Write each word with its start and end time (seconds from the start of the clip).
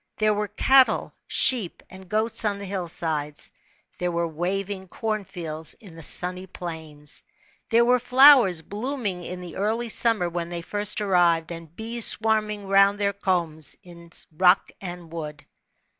There 0.17 0.33
were 0.33 0.47
cattle, 0.47 1.13
sheep/ 1.27 1.83
p 1.87 1.95
id 1.95 2.09
goats 2.09 2.43
on 2.43 2.57
the 2.57 2.65
hillsides; 2.65 3.51
there 3.99 4.09
were 4.11 4.27
waving 4.27 4.87
corn 4.87 5.23
fields 5.25 5.75
in 5.75 5.93
the 5.93 6.01
sunny 6.01 6.47
plains; 6.47 7.21
there 7.69 7.85
were 7.85 7.99
flowers 7.99 8.63
blooming 8.63 9.23
in 9.23 9.41
the 9.41 9.57
early 9.57 9.89
summer 9.89 10.27
when 10.27 10.49
they 10.49 10.63
first 10.63 11.01
arrived, 11.01 11.51
and 11.51 11.75
bees 11.75 12.07
swarming 12.07 12.65
round 12.67 12.97
their 12.97 13.13
combs 13.13 13.77
in 13.83 14.09
rock 14.35 14.71
and 14.81 15.11
w^ood. 15.11 15.41